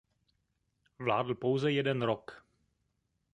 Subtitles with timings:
[0.99, 2.45] Vládl pouze jeden rok.